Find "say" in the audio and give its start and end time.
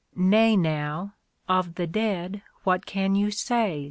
3.29-3.79